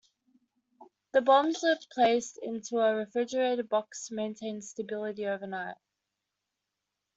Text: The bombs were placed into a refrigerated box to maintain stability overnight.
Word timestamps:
The 1.11 1.21
bombs 1.21 1.59
were 1.61 1.77
placed 1.91 2.39
into 2.41 2.79
a 2.79 2.95
refrigerated 2.95 3.69
box 3.69 4.07
to 4.07 4.15
maintain 4.15 4.63
stability 4.63 5.27
overnight. 5.27 5.77